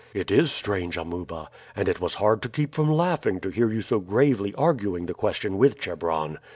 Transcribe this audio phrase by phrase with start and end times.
[0.15, 3.81] "It is strange, Amuba, and it was hard to keep from laughing to hear you
[3.81, 6.39] so gravely arguing the question with Chebron.